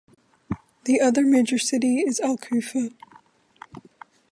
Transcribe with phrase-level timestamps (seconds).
[0.85, 2.91] The other major city is Al Kufah.